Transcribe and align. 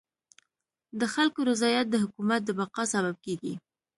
د 0.99 1.01
خلکو 1.13 1.39
رضایت 1.49 1.85
د 1.89 1.95
حکومت 2.03 2.41
د 2.45 2.49
بقا 2.59 2.83
سبب 2.93 3.15
کيږي. 3.25 3.53